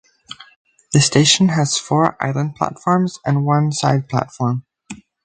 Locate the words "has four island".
1.49-2.55